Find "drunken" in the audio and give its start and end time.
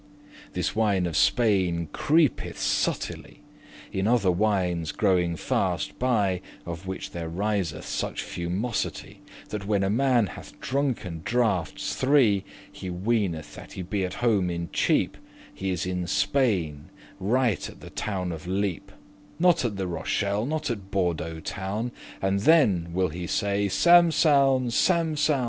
10.59-11.21